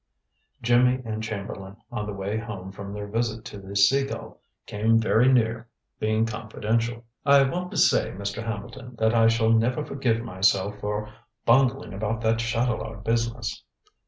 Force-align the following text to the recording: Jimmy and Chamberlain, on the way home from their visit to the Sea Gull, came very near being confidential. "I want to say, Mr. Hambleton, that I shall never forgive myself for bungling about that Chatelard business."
Jimmy 0.63 0.99
and 1.05 1.21
Chamberlain, 1.21 1.77
on 1.91 2.07
the 2.07 2.11
way 2.13 2.35
home 2.35 2.71
from 2.71 2.91
their 2.91 3.05
visit 3.05 3.45
to 3.45 3.59
the 3.59 3.75
Sea 3.75 4.03
Gull, 4.07 4.41
came 4.65 4.97
very 4.99 5.31
near 5.31 5.67
being 5.99 6.25
confidential. 6.25 7.03
"I 7.23 7.43
want 7.43 7.69
to 7.69 7.77
say, 7.77 8.09
Mr. 8.17 8.41
Hambleton, 8.43 8.95
that 8.97 9.13
I 9.13 9.27
shall 9.27 9.51
never 9.51 9.85
forgive 9.85 10.23
myself 10.23 10.79
for 10.79 11.13
bungling 11.45 11.93
about 11.93 12.19
that 12.21 12.39
Chatelard 12.39 13.03
business." 13.03 13.61